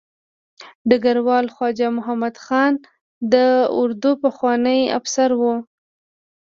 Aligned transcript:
ډګروال 0.89 1.45
خواجه 1.53 1.87
محمد 1.97 2.35
خان 2.45 2.73
د 3.33 3.35
اردو 3.81 4.11
پخوانی 4.23 4.79
افسر 4.99 5.29
و. 5.39 5.41